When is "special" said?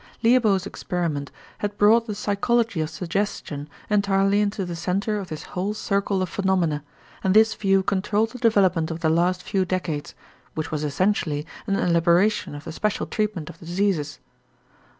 12.71-13.05